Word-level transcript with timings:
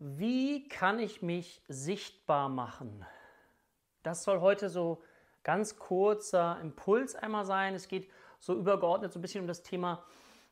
Wie 0.00 0.68
kann 0.68 1.00
ich 1.00 1.22
mich 1.22 1.60
sichtbar 1.66 2.48
machen? 2.48 3.04
Das 4.04 4.22
soll 4.22 4.40
heute 4.40 4.68
so 4.68 5.02
ganz 5.42 5.76
kurzer 5.76 6.58
Impuls 6.62 7.16
einmal 7.16 7.44
sein. 7.44 7.74
Es 7.74 7.88
geht 7.88 8.08
so 8.38 8.54
übergeordnet 8.54 9.12
so 9.12 9.18
ein 9.18 9.22
bisschen 9.22 9.40
um 9.40 9.48
das 9.48 9.64
Thema 9.64 10.04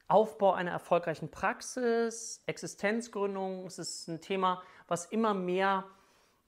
Aufbau 0.09 0.53
einer 0.53 0.73
erfolgreichen 0.73 1.31
Praxis, 1.31 2.43
Existenzgründung. 2.47 3.67
Es 3.67 3.79
ist 3.79 4.09
ein 4.09 4.21
Thema, 4.21 4.63
was 4.89 5.07
immer 5.07 5.33
mehr 5.33 5.85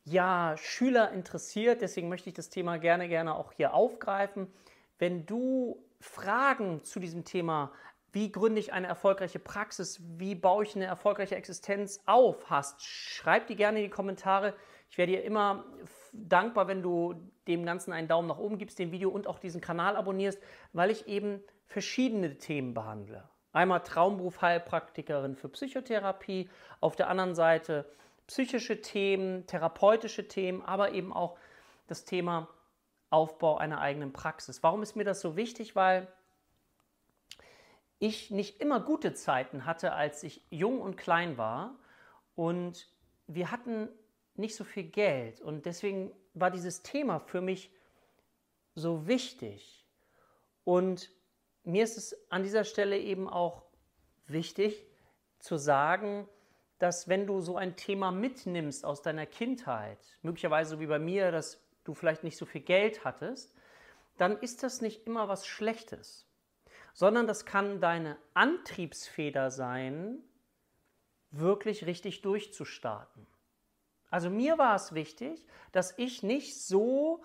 ja, 0.05 0.57
Schüler 0.57 1.13
interessiert. 1.13 1.83
Deswegen 1.83 2.09
möchte 2.09 2.31
ich 2.31 2.35
das 2.35 2.51
Thema 2.51 2.79
gerne, 2.79 3.09
gerne 3.09 3.37
auch 3.37 3.53
hier 3.53 3.75
aufgreifen. 3.75 4.53
Wenn 4.99 5.25
du 5.25 5.81
Fragen 6.01 6.83
zu 6.83 6.99
diesem 6.99 7.25
Thema 7.25 7.71
wie 8.13 8.33
gründe 8.33 8.61
ich 8.61 8.73
eine 8.73 8.87
erfolgreiche 8.87 9.39
Praxis, 9.39 10.01
wie 10.17 10.35
baue 10.35 10.65
ich 10.65 10.75
eine 10.75 10.87
erfolgreiche 10.87 11.37
Existenz 11.37 12.01
auf 12.07 12.51
hast, 12.51 12.83
schreib 12.83 13.47
die 13.47 13.57
gerne 13.57 13.79
in 13.79 13.85
die 13.85 13.91
Kommentare. 13.91 14.55
Ich 14.91 14.97
wäre 14.99 15.09
dir 15.09 15.23
immer 15.23 15.65
dankbar, 16.13 16.69
wenn 16.69 16.83
du 16.83 17.15
dem 17.47 17.65
Ganzen 17.65 17.93
einen 17.93 18.09
Daumen 18.09 18.29
nach 18.29 18.39
oben 18.39 18.59
gibst, 18.59 18.79
dem 18.79 18.93
Video 18.93 19.11
und 19.11 19.27
auch 19.27 19.39
diesen 19.39 19.61
Kanal 19.61 19.97
abonnierst, 19.97 20.43
weil 20.73 20.91
ich 20.91 21.07
eben 21.07 21.43
verschiedene 21.67 22.39
Themen 22.39 22.75
behandle. 22.75 23.29
Einmal 23.53 23.81
Traumberuf 23.81 24.41
Heilpraktikerin 24.41 25.35
für 25.35 25.49
Psychotherapie, 25.49 26.49
auf 26.81 26.97
der 26.97 27.09
anderen 27.09 27.35
Seite 27.35 27.87
psychische 28.27 28.81
Themen, 28.81 29.47
therapeutische 29.47 30.29
Themen, 30.29 30.63
aber 30.63 30.93
eben 30.93 31.13
auch 31.13 31.37
das 31.87 32.05
Thema 32.05 32.49
Aufbau 33.11 33.57
einer 33.57 33.81
eigenen 33.81 34.13
Praxis. 34.13 34.63
Warum 34.63 34.83
ist 34.83 34.97
mir 34.97 35.05
das 35.05 35.21
so 35.21 35.37
wichtig? 35.37 35.75
Weil 35.75 36.09
ich 37.99 38.31
nicht 38.31 38.61
immer 38.61 38.81
gute 38.81 39.13
Zeiten 39.15 39.65
hatte, 39.65 39.93
als 39.93 40.23
ich 40.23 40.43
jung 40.51 40.81
und 40.81 40.97
klein 40.97 41.37
war. 41.37 41.77
Und 42.35 42.89
wir 43.27 43.51
hatten 43.51 43.89
nicht 44.35 44.55
so 44.55 44.65
viel 44.65 44.85
Geld. 44.85 45.41
Und 45.41 45.67
deswegen 45.67 46.13
war 46.35 46.51
dieses 46.51 46.83
Thema 46.83 47.19
für 47.19 47.41
mich 47.41 47.73
so 48.75 49.09
wichtig. 49.09 49.85
Und 50.65 51.11
mir 51.65 51.83
ist 51.83 51.99
es 51.99 52.31
an 52.31 52.43
dieser 52.43 52.65
Stelle 52.65 52.99
eben 52.99 53.29
auch 53.29 53.63
wichtig 54.27 54.87
zu 55.41 55.57
sagen, 55.57 56.29
dass 56.79 57.09
wenn 57.09 57.27
du 57.27 57.41
so 57.41 57.57
ein 57.57 57.75
Thema 57.75 58.13
mitnimmst 58.13 58.85
aus 58.85 59.03
deiner 59.03 59.27
Kindheit, 59.27 59.99
möglicherweise 60.23 60.79
wie 60.79 60.87
bei 60.87 61.01
mir, 61.01 61.33
dass 61.33 61.61
du 61.83 61.95
vielleicht 61.95 62.23
nicht 62.23 62.37
so 62.37 62.47
viel 62.47 62.61
Geld 62.61 63.05
hattest, 63.05 63.57
dann 64.17 64.39
ist 64.39 64.63
das 64.63 64.81
nicht 64.81 65.07
immer 65.07 65.29
was 65.29 65.47
Schlechtes 65.47 66.28
sondern 66.99 67.29
das 67.29 67.45
kann 67.45 67.81
deine 67.81 68.17
Antriebsfeder 68.35 69.53
sein, 69.53 70.19
wirklich 71.31 71.87
richtig 71.87 72.23
durchzustarten. 72.23 73.25
Also 74.11 74.31
mir 74.31 74.59
war 74.59 74.75
es 74.75 74.93
wichtig, 74.95 75.47
dass 75.71 75.97
ich 75.97 76.25
nicht 76.25 76.61
so, 76.61 77.23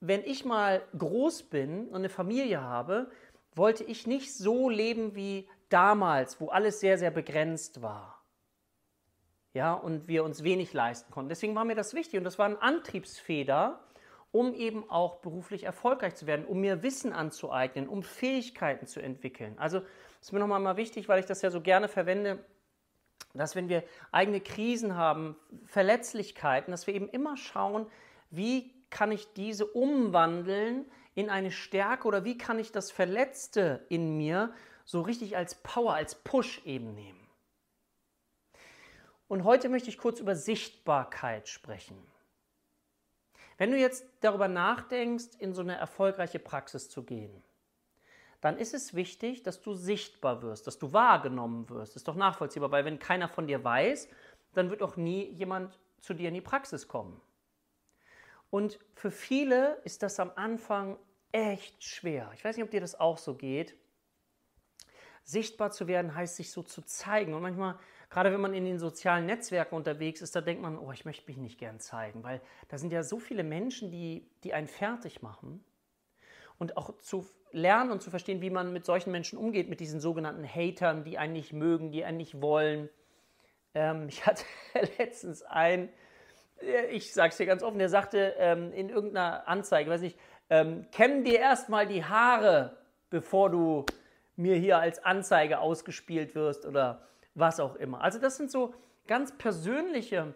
wenn 0.00 0.24
ich 0.24 0.46
mal 0.46 0.80
groß 0.96 1.50
bin 1.50 1.88
und 1.88 1.96
eine 1.96 2.08
Familie 2.08 2.62
habe, 2.62 3.10
wollte 3.54 3.84
ich 3.84 4.06
nicht 4.06 4.34
so 4.34 4.70
leben 4.70 5.14
wie 5.14 5.46
damals, 5.68 6.40
wo 6.40 6.48
alles 6.48 6.80
sehr, 6.80 6.96
sehr 6.96 7.10
begrenzt 7.10 7.82
war. 7.82 8.24
Ja, 9.52 9.74
und 9.74 10.08
wir 10.08 10.24
uns 10.24 10.44
wenig 10.44 10.72
leisten 10.72 11.12
konnten. 11.12 11.28
Deswegen 11.28 11.54
war 11.54 11.66
mir 11.66 11.74
das 11.74 11.92
wichtig 11.92 12.16
und 12.16 12.24
das 12.24 12.38
war 12.38 12.46
eine 12.46 12.62
Antriebsfeder, 12.62 13.86
um 14.30 14.54
eben 14.54 14.88
auch 14.90 15.16
beruflich 15.16 15.64
erfolgreich 15.64 16.14
zu 16.14 16.26
werden, 16.26 16.44
um 16.46 16.60
mir 16.60 16.82
Wissen 16.82 17.12
anzueignen, 17.12 17.88
um 17.88 18.02
Fähigkeiten 18.02 18.86
zu 18.86 19.00
entwickeln. 19.00 19.58
Also 19.58 19.82
ist 20.20 20.32
mir 20.32 20.38
nochmal 20.38 20.60
mal 20.60 20.76
wichtig, 20.76 21.08
weil 21.08 21.20
ich 21.20 21.26
das 21.26 21.42
ja 21.42 21.50
so 21.50 21.60
gerne 21.60 21.88
verwende, 21.88 22.38
dass 23.34 23.56
wenn 23.56 23.68
wir 23.68 23.84
eigene 24.10 24.40
Krisen 24.40 24.96
haben, 24.96 25.36
Verletzlichkeiten, 25.64 26.70
dass 26.70 26.86
wir 26.86 26.94
eben 26.94 27.08
immer 27.08 27.36
schauen, 27.36 27.86
wie 28.30 28.74
kann 28.90 29.12
ich 29.12 29.32
diese 29.34 29.66
umwandeln 29.66 30.86
in 31.14 31.30
eine 31.30 31.50
Stärke 31.50 32.08
oder 32.08 32.24
wie 32.24 32.38
kann 32.38 32.58
ich 32.58 32.72
das 32.72 32.90
Verletzte 32.90 33.84
in 33.88 34.16
mir 34.16 34.52
so 34.84 35.02
richtig 35.02 35.36
als 35.36 35.56
Power, 35.56 35.94
als 35.94 36.14
Push 36.14 36.62
eben 36.64 36.94
nehmen. 36.94 37.18
Und 39.28 39.44
heute 39.44 39.68
möchte 39.68 39.90
ich 39.90 39.98
kurz 39.98 40.20
über 40.20 40.34
Sichtbarkeit 40.34 41.48
sprechen. 41.48 41.98
Wenn 43.58 43.72
du 43.72 43.76
jetzt 43.76 44.06
darüber 44.20 44.48
nachdenkst, 44.48 45.34
in 45.38 45.52
so 45.52 45.62
eine 45.62 45.76
erfolgreiche 45.76 46.38
Praxis 46.38 46.88
zu 46.88 47.02
gehen, 47.02 47.42
dann 48.40 48.56
ist 48.56 48.72
es 48.72 48.94
wichtig, 48.94 49.42
dass 49.42 49.60
du 49.60 49.74
sichtbar 49.74 50.42
wirst, 50.42 50.68
dass 50.68 50.78
du 50.78 50.92
wahrgenommen 50.92 51.68
wirst. 51.68 51.96
Ist 51.96 52.06
doch 52.06 52.14
nachvollziehbar, 52.14 52.70
weil 52.70 52.84
wenn 52.84 53.00
keiner 53.00 53.28
von 53.28 53.48
dir 53.48 53.62
weiß, 53.64 54.08
dann 54.54 54.70
wird 54.70 54.82
auch 54.82 54.96
nie 54.96 55.24
jemand 55.32 55.76
zu 56.00 56.14
dir 56.14 56.28
in 56.28 56.34
die 56.34 56.40
Praxis 56.40 56.86
kommen. 56.86 57.20
Und 58.50 58.78
für 58.94 59.10
viele 59.10 59.80
ist 59.84 60.04
das 60.04 60.20
am 60.20 60.30
Anfang 60.36 60.96
echt 61.32 61.82
schwer. 61.82 62.30
Ich 62.34 62.44
weiß 62.44 62.56
nicht, 62.56 62.64
ob 62.64 62.70
dir 62.70 62.80
das 62.80 62.98
auch 62.98 63.18
so 63.18 63.34
geht. 63.34 63.76
Sichtbar 65.24 65.72
zu 65.72 65.88
werden 65.88 66.14
heißt, 66.14 66.36
sich 66.36 66.52
so 66.52 66.62
zu 66.62 66.80
zeigen. 66.82 67.34
Und 67.34 67.42
manchmal 67.42 67.78
Gerade 68.10 68.32
wenn 68.32 68.40
man 68.40 68.54
in 68.54 68.64
den 68.64 68.78
sozialen 68.78 69.26
Netzwerken 69.26 69.74
unterwegs 69.74 70.22
ist, 70.22 70.34
da 70.34 70.40
denkt 70.40 70.62
man, 70.62 70.78
oh, 70.78 70.92
ich 70.92 71.04
möchte 71.04 71.26
mich 71.26 71.36
nicht 71.36 71.58
gern 71.58 71.78
zeigen, 71.78 72.22
weil 72.22 72.40
da 72.68 72.78
sind 72.78 72.92
ja 72.92 73.02
so 73.02 73.18
viele 73.18 73.42
Menschen, 73.42 73.90
die, 73.90 74.26
die 74.44 74.54
einen 74.54 74.66
fertig 74.66 75.20
machen. 75.20 75.62
Und 76.58 76.76
auch 76.76 76.96
zu 76.98 77.26
lernen 77.52 77.90
und 77.90 78.02
zu 78.02 78.10
verstehen, 78.10 78.40
wie 78.40 78.50
man 78.50 78.72
mit 78.72 78.84
solchen 78.84 79.12
Menschen 79.12 79.38
umgeht, 79.38 79.68
mit 79.68 79.80
diesen 79.80 80.00
sogenannten 80.00 80.46
Hatern, 80.46 81.04
die 81.04 81.18
einen 81.18 81.34
nicht 81.34 81.52
mögen, 81.52 81.92
die 81.92 82.04
einen 82.04 82.16
nicht 82.16 82.40
wollen. 82.40 82.88
Ähm, 83.74 84.08
ich 84.08 84.26
hatte 84.26 84.44
letztens 84.98 85.42
einen, 85.42 85.90
äh, 86.60 86.86
ich 86.86 87.12
sage 87.12 87.30
es 87.30 87.36
dir 87.36 87.46
ganz 87.46 87.62
offen, 87.62 87.78
der 87.78 87.88
sagte 87.88 88.34
ähm, 88.38 88.72
in 88.72 88.88
irgendeiner 88.88 89.46
Anzeige, 89.46 89.90
weiß 89.90 90.00
nicht, 90.00 90.18
ähm, 90.50 90.86
kämm 90.92 91.24
dir 91.24 91.38
erstmal 91.38 91.86
die 91.86 92.04
Haare, 92.04 92.78
bevor 93.10 93.50
du 93.50 93.84
mir 94.36 94.56
hier 94.56 94.78
als 94.78 95.04
Anzeige 95.04 95.58
ausgespielt 95.58 96.34
wirst 96.34 96.64
oder 96.64 97.06
was 97.38 97.60
auch 97.60 97.76
immer. 97.76 98.00
Also 98.00 98.18
das 98.18 98.36
sind 98.36 98.50
so 98.50 98.74
ganz 99.06 99.36
persönliche 99.36 100.34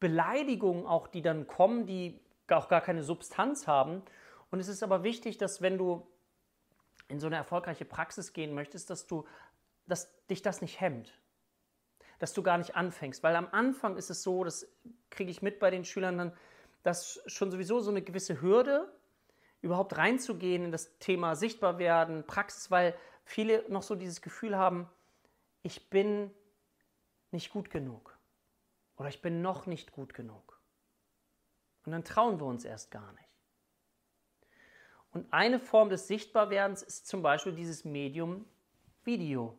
Beleidigungen 0.00 0.86
auch, 0.86 1.08
die 1.08 1.22
dann 1.22 1.46
kommen, 1.46 1.86
die 1.86 2.20
auch 2.48 2.68
gar 2.68 2.80
keine 2.80 3.02
Substanz 3.02 3.66
haben. 3.66 4.02
Und 4.50 4.60
es 4.60 4.68
ist 4.68 4.82
aber 4.82 5.02
wichtig, 5.02 5.38
dass 5.38 5.62
wenn 5.62 5.78
du 5.78 6.06
in 7.08 7.20
so 7.20 7.26
eine 7.26 7.36
erfolgreiche 7.36 7.84
Praxis 7.84 8.32
gehen 8.32 8.54
möchtest, 8.54 8.90
dass 8.90 9.06
du, 9.06 9.26
dass 9.86 10.10
dich 10.26 10.42
das 10.42 10.60
nicht 10.60 10.80
hemmt. 10.80 11.18
Dass 12.18 12.32
du 12.32 12.42
gar 12.42 12.58
nicht 12.58 12.76
anfängst. 12.76 13.22
Weil 13.22 13.36
am 13.36 13.48
Anfang 13.50 13.96
ist 13.96 14.10
es 14.10 14.22
so, 14.22 14.44
das 14.44 14.68
kriege 15.10 15.30
ich 15.30 15.42
mit 15.42 15.58
bei 15.58 15.70
den 15.70 15.84
Schülern 15.84 16.18
dann, 16.18 16.32
dass 16.82 17.20
schon 17.26 17.50
sowieso 17.50 17.80
so 17.80 17.90
eine 17.90 18.02
gewisse 18.02 18.40
Hürde, 18.40 18.92
überhaupt 19.62 19.96
reinzugehen 19.96 20.66
in 20.66 20.72
das 20.72 20.98
Thema 20.98 21.34
sichtbar 21.34 21.78
werden, 21.78 22.26
Praxis, 22.26 22.70
weil 22.70 22.94
viele 23.24 23.64
noch 23.68 23.82
so 23.82 23.94
dieses 23.94 24.20
Gefühl 24.20 24.58
haben, 24.58 24.90
ich 25.64 25.90
bin 25.90 26.30
nicht 27.32 27.50
gut 27.50 27.70
genug 27.70 28.16
oder 28.96 29.08
ich 29.08 29.20
bin 29.22 29.42
noch 29.42 29.66
nicht 29.66 29.90
gut 29.90 30.14
genug. 30.14 30.60
Und 31.84 31.92
dann 31.92 32.04
trauen 32.04 32.38
wir 32.38 32.46
uns 32.46 32.64
erst 32.64 32.90
gar 32.90 33.12
nicht. 33.14 33.28
Und 35.10 35.32
eine 35.32 35.58
Form 35.58 35.88
des 35.88 36.06
Sichtbarwerdens 36.06 36.82
ist 36.82 37.06
zum 37.06 37.22
Beispiel 37.22 37.52
dieses 37.52 37.84
Medium 37.84 38.44
Video. 39.04 39.58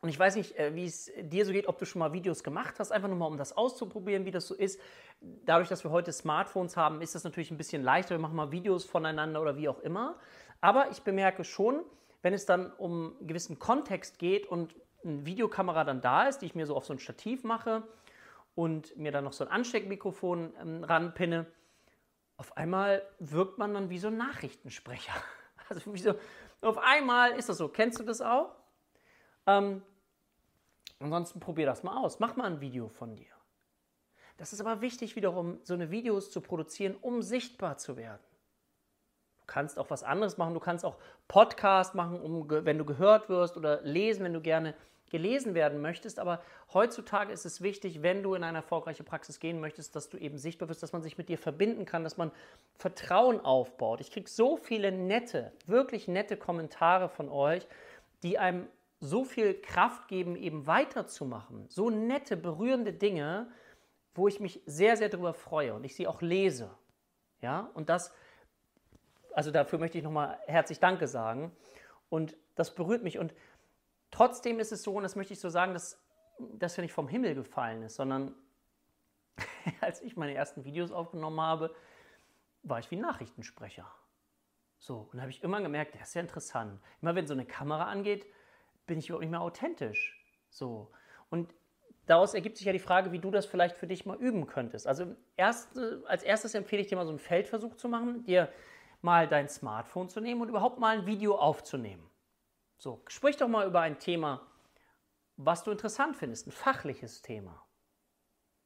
Und 0.00 0.08
ich 0.08 0.18
weiß 0.18 0.34
nicht, 0.34 0.58
äh, 0.58 0.74
wie 0.74 0.86
es 0.86 1.12
dir 1.20 1.46
so 1.46 1.52
geht, 1.52 1.68
ob 1.68 1.78
du 1.78 1.86
schon 1.86 2.00
mal 2.00 2.12
Videos 2.12 2.42
gemacht 2.42 2.80
hast, 2.80 2.90
einfach 2.90 3.08
nur 3.08 3.18
mal, 3.18 3.26
um 3.26 3.36
das 3.36 3.56
auszuprobieren, 3.56 4.24
wie 4.24 4.32
das 4.32 4.48
so 4.48 4.54
ist. 4.54 4.80
Dadurch, 5.20 5.68
dass 5.68 5.84
wir 5.84 5.92
heute 5.92 6.12
Smartphones 6.12 6.76
haben, 6.76 7.00
ist 7.00 7.14
das 7.14 7.22
natürlich 7.22 7.52
ein 7.52 7.56
bisschen 7.56 7.82
leichter. 7.82 8.16
Wir 8.16 8.18
machen 8.18 8.34
mal 8.34 8.50
Videos 8.50 8.84
voneinander 8.84 9.40
oder 9.40 9.56
wie 9.56 9.68
auch 9.68 9.78
immer. 9.80 10.18
Aber 10.60 10.90
ich 10.90 11.02
bemerke 11.02 11.44
schon, 11.44 11.84
wenn 12.22 12.34
es 12.34 12.46
dann 12.46 12.72
um 12.72 13.16
einen 13.18 13.26
gewissen 13.26 13.58
Kontext 13.58 14.18
geht 14.18 14.46
und 14.46 14.74
eine 15.04 15.26
Videokamera 15.26 15.84
dann 15.84 16.00
da 16.00 16.28
ist, 16.28 16.38
die 16.38 16.46
ich 16.46 16.54
mir 16.54 16.66
so 16.66 16.76
auf 16.76 16.86
so 16.86 16.92
ein 16.92 16.98
Stativ 16.98 17.44
mache 17.44 17.82
und 18.54 18.96
mir 18.96 19.12
dann 19.12 19.24
noch 19.24 19.32
so 19.32 19.44
ein 19.44 19.50
Ansteckmikrofon 19.50 20.54
ähm, 20.60 20.84
ranpinne, 20.84 21.46
auf 22.36 22.56
einmal 22.56 23.02
wirkt 23.18 23.58
man 23.58 23.74
dann 23.74 23.90
wie 23.90 23.98
so 23.98 24.08
ein 24.08 24.16
Nachrichtensprecher. 24.16 25.12
Also 25.68 25.94
wie 25.94 25.98
so, 25.98 26.14
auf 26.60 26.76
einmal 26.76 27.32
ist 27.32 27.48
das 27.48 27.56
so. 27.56 27.68
Kennst 27.68 27.98
du 27.98 28.02
das 28.02 28.20
auch? 28.20 28.54
Ähm, 29.46 29.80
ansonsten 30.98 31.40
probier 31.40 31.64
das 31.64 31.82
mal 31.82 31.96
aus. 31.96 32.18
Mach 32.18 32.36
mal 32.36 32.44
ein 32.44 32.60
Video 32.60 32.88
von 32.88 33.16
dir. 33.16 33.32
Das 34.36 34.52
ist 34.52 34.60
aber 34.60 34.82
wichtig 34.82 35.16
wiederum, 35.16 35.60
so 35.62 35.72
eine 35.72 35.90
Videos 35.90 36.30
zu 36.30 36.42
produzieren, 36.42 36.96
um 37.00 37.22
sichtbar 37.22 37.78
zu 37.78 37.96
werden. 37.96 38.20
Du 39.52 39.54
kannst 39.54 39.78
auch 39.78 39.90
was 39.90 40.02
anderes 40.02 40.38
machen. 40.38 40.54
Du 40.54 40.60
kannst 40.60 40.82
auch 40.82 40.96
Podcast 41.28 41.94
machen, 41.94 42.18
um, 42.22 42.48
wenn 42.48 42.78
du 42.78 42.86
gehört 42.86 43.28
wirst 43.28 43.58
oder 43.58 43.82
lesen, 43.82 44.24
wenn 44.24 44.32
du 44.32 44.40
gerne 44.40 44.72
gelesen 45.10 45.54
werden 45.54 45.82
möchtest. 45.82 46.18
Aber 46.18 46.40
heutzutage 46.72 47.30
ist 47.34 47.44
es 47.44 47.60
wichtig, 47.60 48.00
wenn 48.00 48.22
du 48.22 48.32
in 48.32 48.44
eine 48.44 48.56
erfolgreiche 48.56 49.04
Praxis 49.04 49.40
gehen 49.40 49.60
möchtest, 49.60 49.94
dass 49.94 50.08
du 50.08 50.16
eben 50.16 50.38
sichtbar 50.38 50.70
wirst, 50.70 50.82
dass 50.82 50.94
man 50.94 51.02
sich 51.02 51.18
mit 51.18 51.28
dir 51.28 51.36
verbinden 51.36 51.84
kann, 51.84 52.02
dass 52.02 52.16
man 52.16 52.30
Vertrauen 52.78 53.40
aufbaut. 53.40 54.00
Ich 54.00 54.10
kriege 54.10 54.30
so 54.30 54.56
viele 54.56 54.90
nette, 54.90 55.52
wirklich 55.66 56.08
nette 56.08 56.38
Kommentare 56.38 57.10
von 57.10 57.28
euch, 57.28 57.68
die 58.22 58.38
einem 58.38 58.66
so 59.00 59.22
viel 59.22 59.52
Kraft 59.60 60.08
geben, 60.08 60.34
eben 60.34 60.66
weiterzumachen. 60.66 61.66
So 61.68 61.90
nette, 61.90 62.38
berührende 62.38 62.94
Dinge, 62.94 63.48
wo 64.14 64.28
ich 64.28 64.40
mich 64.40 64.62
sehr, 64.64 64.96
sehr 64.96 65.10
darüber 65.10 65.34
freue 65.34 65.74
und 65.74 65.84
ich 65.84 65.94
sie 65.94 66.06
auch 66.06 66.22
lese. 66.22 66.70
Ja, 67.42 67.68
und 67.74 67.90
das, 67.90 68.14
also 69.34 69.50
dafür 69.50 69.78
möchte 69.78 69.98
ich 69.98 70.04
nochmal 70.04 70.38
herzlich 70.46 70.80
Danke 70.80 71.06
sagen. 71.08 71.52
Und 72.08 72.36
das 72.54 72.74
berührt 72.74 73.02
mich. 73.02 73.18
Und 73.18 73.34
trotzdem 74.10 74.60
ist 74.60 74.72
es 74.72 74.82
so, 74.82 74.94
und 74.94 75.02
das 75.02 75.16
möchte 75.16 75.32
ich 75.32 75.40
so 75.40 75.48
sagen, 75.48 75.72
dass 75.72 75.98
das 76.38 76.76
ja 76.76 76.82
nicht 76.82 76.92
vom 76.92 77.08
Himmel 77.08 77.34
gefallen 77.34 77.82
ist, 77.82 77.96
sondern 77.96 78.34
als 79.80 80.02
ich 80.02 80.16
meine 80.16 80.34
ersten 80.34 80.64
Videos 80.64 80.92
aufgenommen 80.92 81.40
habe, 81.40 81.74
war 82.62 82.78
ich 82.78 82.90
wie 82.90 82.96
Nachrichtensprecher. 82.96 83.86
So, 84.78 85.08
und 85.10 85.14
da 85.14 85.22
habe 85.22 85.30
ich 85.30 85.42
immer 85.42 85.60
gemerkt, 85.60 85.94
das 85.94 86.08
ist 86.08 86.14
ja 86.14 86.20
interessant. 86.20 86.80
Immer 87.00 87.14
wenn 87.14 87.26
so 87.26 87.34
eine 87.34 87.46
Kamera 87.46 87.84
angeht, 87.84 88.26
bin 88.86 88.98
ich 88.98 89.08
überhaupt 89.08 89.22
nicht 89.22 89.30
mehr 89.30 89.40
authentisch. 89.40 90.20
So. 90.50 90.90
Und 91.30 91.54
daraus 92.06 92.34
ergibt 92.34 92.56
sich 92.56 92.66
ja 92.66 92.72
die 92.72 92.78
Frage, 92.78 93.12
wie 93.12 93.20
du 93.20 93.30
das 93.30 93.46
vielleicht 93.46 93.76
für 93.76 93.86
dich 93.86 94.06
mal 94.06 94.16
üben 94.16 94.46
könntest. 94.46 94.86
Also 94.86 95.14
erst, 95.36 95.78
als 96.06 96.22
erstes 96.22 96.54
empfehle 96.54 96.82
ich 96.82 96.88
dir 96.88 96.96
mal 96.96 97.06
so 97.06 97.10
einen 97.10 97.20
Feldversuch 97.20 97.76
zu 97.76 97.88
machen, 97.88 98.24
dir 98.24 98.52
mal 99.02 99.28
dein 99.28 99.48
Smartphone 99.48 100.08
zu 100.08 100.20
nehmen 100.20 100.40
und 100.40 100.48
überhaupt 100.48 100.78
mal 100.78 100.98
ein 100.98 101.06
Video 101.06 101.36
aufzunehmen. 101.36 102.08
So, 102.78 103.02
sprich 103.08 103.36
doch 103.36 103.48
mal 103.48 103.66
über 103.66 103.80
ein 103.80 103.98
Thema, 103.98 104.46
was 105.36 105.64
du 105.64 105.70
interessant 105.70 106.16
findest, 106.16 106.46
ein 106.46 106.52
fachliches 106.52 107.22
Thema. 107.22 107.64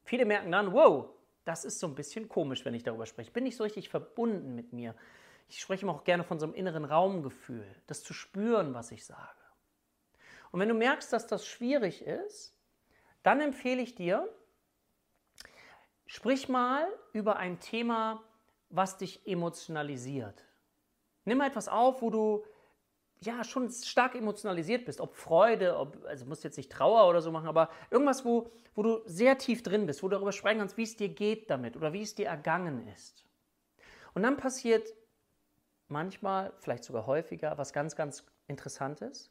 Viele 0.04 0.24
merken 0.24 0.52
dann, 0.52 0.72
wow, 0.72 1.10
das 1.44 1.64
ist 1.64 1.80
so 1.80 1.86
ein 1.86 1.94
bisschen 1.94 2.28
komisch, 2.28 2.64
wenn 2.64 2.74
ich 2.74 2.82
darüber 2.82 3.06
spreche. 3.06 3.28
Ich 3.28 3.32
bin 3.32 3.44
nicht 3.44 3.56
so 3.56 3.64
richtig 3.64 3.88
verbunden 3.88 4.54
mit 4.54 4.72
mir. 4.72 4.94
Ich 5.48 5.60
spreche 5.60 5.82
immer 5.82 5.94
auch 5.94 6.04
gerne 6.04 6.24
von 6.24 6.38
so 6.38 6.46
einem 6.46 6.54
inneren 6.54 6.84
Raumgefühl, 6.84 7.66
das 7.86 8.02
zu 8.02 8.14
spüren, 8.14 8.74
was 8.74 8.90
ich 8.90 9.04
sage. 9.04 9.38
Und 10.50 10.60
wenn 10.60 10.68
du 10.68 10.74
merkst, 10.74 11.12
dass 11.12 11.26
das 11.26 11.46
schwierig 11.46 12.02
ist, 12.02 12.56
dann 13.22 13.40
empfehle 13.40 13.82
ich 13.82 13.94
dir, 13.94 14.28
sprich 16.06 16.48
mal 16.48 16.86
über 17.12 17.36
ein 17.36 17.60
Thema, 17.60 18.22
was 18.76 18.98
dich 18.98 19.26
emotionalisiert. 19.26 20.44
Nimm 21.24 21.38
mal 21.38 21.48
etwas 21.48 21.68
auf, 21.68 22.02
wo 22.02 22.10
du 22.10 22.44
ja 23.20 23.42
schon 23.44 23.70
stark 23.70 24.14
emotionalisiert 24.14 24.84
bist, 24.84 25.00
ob 25.00 25.16
Freude, 25.16 25.76
ob, 25.78 26.04
also 26.04 26.26
musst 26.26 26.44
jetzt 26.44 26.56
nicht 26.56 26.70
Trauer 26.70 27.08
oder 27.08 27.22
so 27.22 27.32
machen, 27.32 27.48
aber 27.48 27.70
irgendwas, 27.90 28.24
wo, 28.24 28.50
wo 28.74 28.82
du 28.82 29.00
sehr 29.06 29.38
tief 29.38 29.62
drin 29.62 29.86
bist, 29.86 30.02
wo 30.02 30.08
du 30.08 30.16
darüber 30.16 30.32
sprechen 30.32 30.58
kannst, 30.58 30.76
wie 30.76 30.82
es 30.82 30.96
dir 30.96 31.08
geht 31.08 31.50
damit 31.50 31.76
oder 31.76 31.92
wie 31.92 32.02
es 32.02 32.14
dir 32.14 32.26
ergangen 32.26 32.86
ist. 32.88 33.24
Und 34.14 34.22
dann 34.22 34.36
passiert 34.36 34.94
manchmal, 35.88 36.52
vielleicht 36.58 36.84
sogar 36.84 37.06
häufiger, 37.06 37.56
was 37.58 37.72
ganz, 37.72 37.96
ganz 37.96 38.24
Interessantes, 38.46 39.30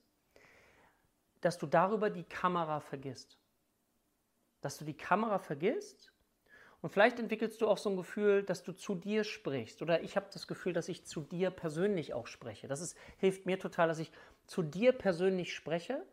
dass 1.41 1.57
du 1.57 1.67
darüber 1.67 2.09
die 2.09 2.23
Kamera 2.23 2.79
vergisst. 2.79 3.37
Dass 4.61 4.77
du 4.77 4.85
die 4.85 4.97
Kamera 4.97 5.37
vergisst 5.37 6.11
und 6.81 6.89
vielleicht 6.89 7.19
entwickelst 7.19 7.61
du 7.61 7.67
auch 7.67 7.77
so 7.77 7.89
ein 7.89 7.97
Gefühl, 7.97 8.43
dass 8.43 8.63
du 8.63 8.71
zu 8.71 8.95
dir 8.95 9.23
sprichst. 9.23 9.81
Oder 9.81 10.03
ich 10.03 10.15
habe 10.15 10.27
das 10.31 10.47
Gefühl, 10.47 10.73
dass 10.73 10.87
ich 10.87 11.05
zu 11.05 11.21
dir 11.21 11.49
persönlich 11.49 12.13
auch 12.13 12.27
spreche. 12.27 12.67
Das 12.67 12.81
ist, 12.81 12.97
hilft 13.17 13.45
mir 13.45 13.59
total, 13.59 13.87
dass 13.87 13.99
ich 13.99 14.11
zu 14.45 14.61
dir 14.61 14.91
persönlich 14.91 15.53
spreche. 15.53 16.05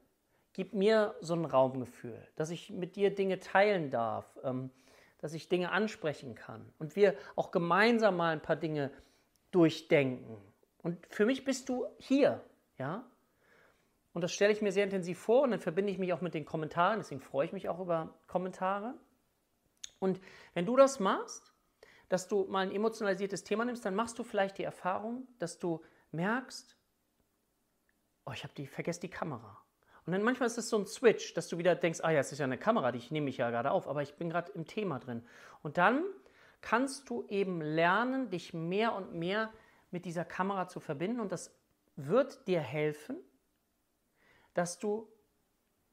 Gib 0.55 0.75
mir 0.75 1.15
so 1.21 1.35
ein 1.35 1.45
Raumgefühl, 1.45 2.29
dass 2.37 2.51
ich 2.51 2.71
mit 2.71 2.97
dir 2.97 3.15
Dinge 3.15 3.39
teilen 3.39 3.91
darf, 3.91 4.39
ähm, 4.45 4.71
dass 5.19 5.35
ich 5.35 5.49
Dinge 5.49 5.73
ansprechen 5.73 6.35
kann. 6.35 6.73
Und 6.79 6.97
wir 6.97 7.17
auch 7.37 7.51
gemeinsam 7.51 8.17
mal 8.17 8.33
ein 8.33 8.43
paar 8.43 8.57
Dinge 8.57 8.91
durchdenken. 9.51 10.37
Und 10.83 11.07
für 11.07 11.27
mich 11.27 11.45
bist 11.45 11.69
du 11.69 11.87
hier, 11.99 12.43
ja? 12.79 13.05
Und 14.13 14.23
das 14.23 14.33
stelle 14.33 14.53
ich 14.53 14.61
mir 14.61 14.73
sehr 14.73 14.85
intensiv 14.85 15.19
vor 15.19 15.43
und 15.43 15.53
dann 15.53 15.61
verbinde 15.61 15.91
ich 15.91 15.99
mich 15.99 16.13
auch 16.13 16.21
mit 16.21 16.35
den 16.35 16.45
Kommentaren, 16.45 16.99
deswegen 16.99 17.21
freue 17.21 17.47
ich 17.47 17.53
mich 17.53 17.69
auch 17.69 17.81
über 17.81 18.15
Kommentare. 18.27 18.95
Und 20.03 20.21
wenn 20.55 20.67
du 20.67 20.77
das 20.77 20.99
machst, 20.99 21.55
dass 22.09 22.29
du 22.29 22.45
mal 22.45 22.67
ein 22.67 22.73
emotionalisiertes 22.73 23.45
Thema 23.45 23.65
nimmst, 23.65 23.85
dann 23.85 23.95
machst 23.95 24.19
du 24.19 24.25
vielleicht 24.25 24.59
die 24.59 24.65
Erfahrung, 24.65 25.29
dass 25.39 25.59
du 25.59 25.81
merkst, 26.11 26.77
oh, 28.27 28.33
ich 28.33 28.43
habe 28.43 28.53
die, 28.55 28.67
vergesse 28.67 29.01
die 29.01 29.09
Kamera. 29.09 29.63
Und 30.05 30.13
dann 30.13 30.23
manchmal 30.23 30.49
ist 30.49 30.59
es 30.59 30.69
so 30.69 30.77
ein 30.77 30.87
Switch, 30.87 31.35
dass 31.35 31.49
du 31.49 31.59
wieder 31.59 31.77
denkst, 31.77 32.01
ah 32.03 32.11
ja, 32.11 32.19
es 32.19 32.33
ist 32.33 32.39
ja 32.39 32.45
eine 32.45 32.59
Kamera, 32.59 32.91
die 32.91 32.99
ich 32.99 33.13
nehme 33.13 33.27
mich 33.27 33.37
ja 33.37 33.51
gerade 33.51 33.71
auf, 33.71 33.87
aber 33.87 34.03
ich 34.03 34.17
bin 34.17 34.29
gerade 34.29 34.51
im 34.53 34.67
Thema 34.67 34.99
drin. 34.99 35.25
Und 35.63 35.79
dann 35.79 36.05
kannst 36.61 37.09
du 37.09 37.25
eben 37.29 37.61
lernen, 37.61 38.29
dich 38.29 38.53
mehr 38.53 38.95
und 38.95 39.15
mehr 39.15 39.53
mit 39.93 40.05
dieser 40.05 40.25
Kamera 40.25 40.67
zu 40.67 40.81
verbinden 40.81 41.21
und 41.21 41.31
das 41.31 41.55
wird 41.95 42.49
dir 42.49 42.61
helfen, 42.61 43.17
dass 44.55 44.79
du 44.79 45.12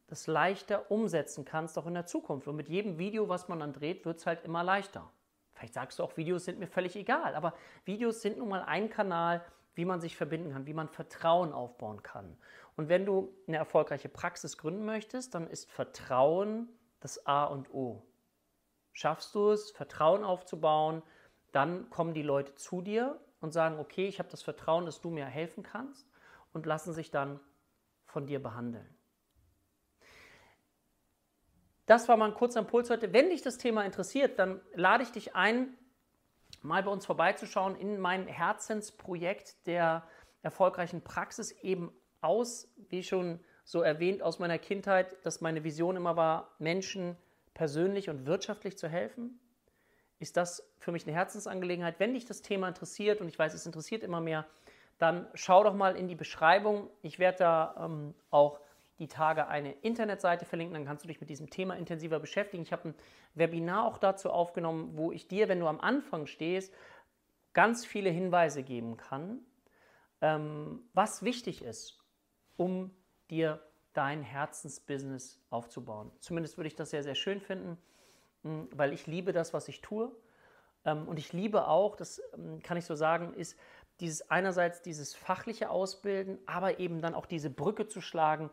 das 0.09 0.27
leichter 0.27 0.89
umsetzen 0.91 1.45
kannst, 1.45 1.77
auch 1.77 1.85
in 1.85 1.93
der 1.93 2.05
Zukunft. 2.05 2.47
Und 2.47 2.55
mit 2.55 2.69
jedem 2.69 2.97
Video, 2.97 3.29
was 3.29 3.47
man 3.47 3.59
dann 3.59 3.73
dreht, 3.73 4.05
wird 4.05 4.17
es 4.17 4.25
halt 4.25 4.43
immer 4.43 4.63
leichter. 4.63 5.09
Vielleicht 5.53 5.73
sagst 5.73 5.99
du 5.99 6.03
auch, 6.03 6.17
Videos 6.17 6.45
sind 6.45 6.59
mir 6.59 6.67
völlig 6.67 6.95
egal, 6.95 7.35
aber 7.35 7.53
Videos 7.85 8.21
sind 8.21 8.37
nun 8.37 8.49
mal 8.49 8.63
ein 8.63 8.89
Kanal, 8.89 9.43
wie 9.75 9.85
man 9.85 10.01
sich 10.01 10.15
verbinden 10.15 10.51
kann, 10.51 10.65
wie 10.65 10.73
man 10.73 10.89
Vertrauen 10.89 11.53
aufbauen 11.53 12.01
kann. 12.03 12.37
Und 12.75 12.89
wenn 12.89 13.05
du 13.05 13.33
eine 13.47 13.57
erfolgreiche 13.57 14.09
Praxis 14.09 14.57
gründen 14.57 14.85
möchtest, 14.85 15.35
dann 15.35 15.47
ist 15.47 15.69
Vertrauen 15.69 16.69
das 17.01 17.25
A 17.25 17.45
und 17.45 17.73
O. 17.73 18.03
Schaffst 18.93 19.35
du 19.35 19.51
es, 19.51 19.71
Vertrauen 19.71 20.23
aufzubauen, 20.23 21.03
dann 21.51 21.89
kommen 21.89 22.13
die 22.13 22.23
Leute 22.23 22.55
zu 22.55 22.81
dir 22.81 23.19
und 23.41 23.51
sagen, 23.51 23.79
okay, 23.79 24.07
ich 24.07 24.19
habe 24.19 24.29
das 24.29 24.41
Vertrauen, 24.41 24.85
dass 24.85 25.01
du 25.01 25.09
mir 25.09 25.25
helfen 25.25 25.63
kannst 25.63 26.07
und 26.53 26.65
lassen 26.65 26.93
sich 26.93 27.11
dann 27.11 27.39
von 28.05 28.27
dir 28.27 28.41
behandeln. 28.41 28.98
Das 31.89 32.07
war 32.07 32.17
mal 32.17 32.27
ein 32.27 32.35
kurzer 32.35 32.59
Impuls 32.59 32.91
heute. 32.91 33.13
Wenn 33.13 33.31
dich 33.31 33.41
das 33.41 33.57
Thema 33.57 33.83
interessiert, 33.83 34.37
dann 34.37 34.61
lade 34.75 35.01
ich 35.01 35.11
dich 35.11 35.35
ein, 35.35 35.75
mal 36.61 36.83
bei 36.83 36.91
uns 36.91 37.07
vorbeizuschauen 37.07 37.75
in 37.75 37.99
mein 37.99 38.27
Herzensprojekt 38.27 39.65
der 39.65 40.07
erfolgreichen 40.43 41.01
Praxis 41.01 41.51
eben 41.63 41.91
aus, 42.21 42.71
wie 42.89 43.01
schon 43.01 43.39
so 43.63 43.81
erwähnt, 43.81 44.21
aus 44.21 44.37
meiner 44.37 44.59
Kindheit, 44.59 45.17
dass 45.25 45.41
meine 45.41 45.63
Vision 45.63 45.95
immer 45.95 46.15
war, 46.15 46.53
Menschen 46.59 47.17
persönlich 47.55 48.07
und 48.07 48.27
wirtschaftlich 48.27 48.77
zu 48.77 48.87
helfen. 48.87 49.39
Ist 50.19 50.37
das 50.37 50.71
für 50.77 50.91
mich 50.91 51.07
eine 51.07 51.15
Herzensangelegenheit? 51.15 51.99
Wenn 51.99 52.13
dich 52.13 52.25
das 52.25 52.43
Thema 52.43 52.67
interessiert, 52.67 53.19
und 53.19 53.29
ich 53.29 53.39
weiß, 53.39 53.55
es 53.55 53.65
interessiert 53.65 54.03
immer 54.03 54.21
mehr, 54.21 54.45
dann 54.99 55.27
schau 55.33 55.63
doch 55.63 55.73
mal 55.73 55.95
in 55.95 56.07
die 56.07 56.13
Beschreibung. 56.13 56.91
Ich 57.01 57.17
werde 57.17 57.39
da 57.39 57.75
ähm, 57.83 58.13
auch 58.29 58.59
die 58.99 59.07
Tage 59.07 59.47
eine 59.47 59.71
Internetseite 59.71 60.45
verlinken, 60.45 60.73
dann 60.73 60.85
kannst 60.85 61.03
du 61.03 61.07
dich 61.07 61.21
mit 61.21 61.29
diesem 61.29 61.49
Thema 61.49 61.75
intensiver 61.75 62.19
beschäftigen. 62.19 62.63
Ich 62.63 62.71
habe 62.71 62.89
ein 62.89 62.95
Webinar 63.33 63.85
auch 63.85 63.97
dazu 63.97 64.29
aufgenommen, 64.29 64.91
wo 64.95 65.11
ich 65.11 65.27
dir, 65.27 65.47
wenn 65.47 65.59
du 65.59 65.67
am 65.67 65.79
Anfang 65.79 66.27
stehst, 66.27 66.73
ganz 67.53 67.85
viele 67.85 68.09
Hinweise 68.09 68.63
geben 68.63 68.97
kann, 68.97 69.39
ähm, 70.21 70.81
was 70.93 71.23
wichtig 71.23 71.63
ist, 71.63 71.97
um 72.57 72.91
dir 73.29 73.61
dein 73.93 74.21
Herzensbusiness 74.21 75.41
aufzubauen. 75.49 76.11
Zumindest 76.19 76.57
würde 76.57 76.67
ich 76.67 76.75
das 76.75 76.89
sehr, 76.89 77.03
sehr 77.03 77.15
schön 77.15 77.41
finden, 77.41 77.77
hm, 78.43 78.69
weil 78.73 78.93
ich 78.93 79.07
liebe 79.07 79.31
das, 79.31 79.53
was 79.53 79.67
ich 79.67 79.81
tue. 79.81 80.11
Ähm, 80.85 81.07
und 81.07 81.17
ich 81.19 81.33
liebe 81.33 81.67
auch, 81.67 81.95
das 81.95 82.21
ähm, 82.33 82.61
kann 82.61 82.77
ich 82.77 82.85
so 82.85 82.95
sagen, 82.95 83.33
ist 83.33 83.57
dieses 83.99 84.29
einerseits 84.29 84.81
dieses 84.81 85.13
fachliche 85.13 85.69
Ausbilden, 85.69 86.39
aber 86.45 86.79
eben 86.79 87.01
dann 87.01 87.15
auch 87.15 87.25
diese 87.25 87.49
Brücke 87.49 87.87
zu 87.87 88.01
schlagen 88.01 88.49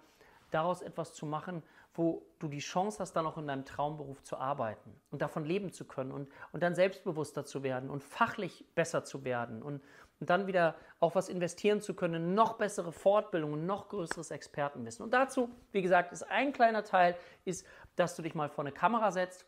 daraus 0.50 0.82
etwas 0.82 1.12
zu 1.12 1.26
machen, 1.26 1.62
wo 1.94 2.26
du 2.38 2.48
die 2.48 2.58
Chance 2.58 2.98
hast, 3.00 3.14
dann 3.14 3.26
auch 3.26 3.38
in 3.38 3.46
deinem 3.46 3.64
Traumberuf 3.64 4.22
zu 4.22 4.36
arbeiten 4.36 4.94
und 5.10 5.22
davon 5.22 5.44
leben 5.44 5.72
zu 5.72 5.86
können 5.86 6.12
und, 6.12 6.28
und 6.52 6.62
dann 6.62 6.74
selbstbewusster 6.74 7.44
zu 7.44 7.62
werden 7.62 7.90
und 7.90 8.04
fachlich 8.04 8.64
besser 8.74 9.04
zu 9.04 9.24
werden 9.24 9.62
und, 9.62 9.82
und 10.20 10.30
dann 10.30 10.46
wieder 10.46 10.74
auch 11.00 11.14
was 11.14 11.28
investieren 11.28 11.80
zu 11.80 11.94
können, 11.94 12.34
noch 12.34 12.54
bessere 12.58 12.92
Fortbildungen, 12.92 13.66
noch 13.66 13.88
größeres 13.88 14.30
Expertenwissen. 14.30 15.04
Und 15.04 15.12
dazu, 15.12 15.50
wie 15.72 15.82
gesagt, 15.82 16.12
ist 16.12 16.22
ein 16.22 16.52
kleiner 16.52 16.84
Teil, 16.84 17.16
ist, 17.44 17.66
dass 17.96 18.14
du 18.16 18.22
dich 18.22 18.34
mal 18.34 18.48
vor 18.48 18.64
eine 18.64 18.72
Kamera 18.72 19.10
setzt 19.10 19.46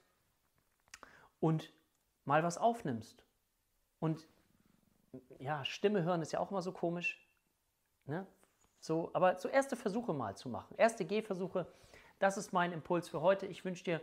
und 1.40 1.72
mal 2.24 2.42
was 2.42 2.58
aufnimmst. 2.58 3.24
Und 4.00 4.26
ja, 5.38 5.64
Stimme 5.64 6.02
hören 6.02 6.22
ist 6.22 6.32
ja 6.32 6.40
auch 6.40 6.50
immer 6.50 6.62
so 6.62 6.72
komisch. 6.72 7.26
Ne? 8.06 8.26
So, 8.80 9.10
aber 9.12 9.36
so 9.38 9.48
erste 9.48 9.76
Versuche 9.76 10.12
mal 10.12 10.36
zu 10.36 10.48
machen. 10.48 10.74
Erste 10.76 11.04
Gehversuche. 11.04 11.66
Das 12.18 12.36
ist 12.36 12.52
mein 12.52 12.72
Impuls 12.72 13.08
für 13.08 13.20
heute. 13.20 13.46
Ich 13.46 13.64
wünsche 13.64 13.84
dir 13.84 14.00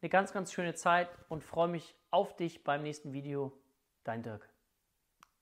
eine 0.00 0.08
ganz, 0.08 0.32
ganz 0.32 0.52
schöne 0.52 0.74
Zeit 0.74 1.08
und 1.28 1.42
freue 1.42 1.68
mich 1.68 1.94
auf 2.10 2.36
dich 2.36 2.64
beim 2.64 2.82
nächsten 2.82 3.12
Video. 3.12 3.52
Dein 4.04 4.22
Dirk. 4.22 4.48